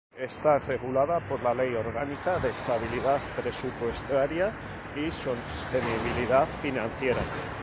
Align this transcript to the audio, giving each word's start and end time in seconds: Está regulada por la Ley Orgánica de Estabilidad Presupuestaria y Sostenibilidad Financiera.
Está 0.17 0.57
regulada 0.57 1.19
por 1.19 1.43
la 1.43 1.53
Ley 1.53 1.75
Orgánica 1.75 2.39
de 2.39 2.49
Estabilidad 2.49 3.21
Presupuestaria 3.37 4.51
y 4.95 5.11
Sostenibilidad 5.11 6.47
Financiera. 6.47 7.21